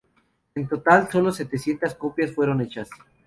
En 0.55 0.67
total, 0.67 1.11
solo 1.11 1.31
setecientas 1.31 1.93
copias 1.93 2.31
fueron 2.33 2.59
hechas. 2.61 2.89